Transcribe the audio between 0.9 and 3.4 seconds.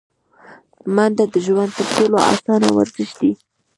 منډه د ژوند تر ټولو اسانه ورزش دی